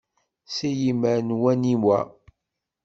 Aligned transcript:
S 0.55 0.57
yimmer 0.79 1.17
n 1.27 1.29
waniwa? 1.41 1.99